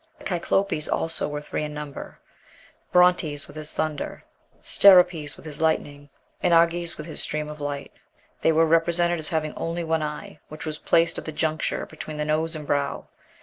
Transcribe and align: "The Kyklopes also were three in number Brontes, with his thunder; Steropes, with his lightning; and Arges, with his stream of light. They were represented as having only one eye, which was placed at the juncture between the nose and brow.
"The 0.17 0.25
Kyklopes 0.25 0.87
also 0.91 1.27
were 1.27 1.41
three 1.41 1.63
in 1.63 1.75
number 1.75 2.17
Brontes, 2.91 3.45
with 3.45 3.55
his 3.55 3.71
thunder; 3.71 4.23
Steropes, 4.63 5.37
with 5.37 5.45
his 5.45 5.61
lightning; 5.61 6.09
and 6.41 6.55
Arges, 6.55 6.97
with 6.97 7.05
his 7.05 7.21
stream 7.21 7.47
of 7.47 7.61
light. 7.61 7.93
They 8.41 8.51
were 8.51 8.65
represented 8.65 9.19
as 9.19 9.29
having 9.29 9.53
only 9.53 9.83
one 9.83 10.01
eye, 10.01 10.39
which 10.47 10.65
was 10.65 10.79
placed 10.79 11.19
at 11.19 11.25
the 11.25 11.31
juncture 11.31 11.85
between 11.85 12.17
the 12.17 12.25
nose 12.25 12.55
and 12.55 12.65
brow. 12.65 13.09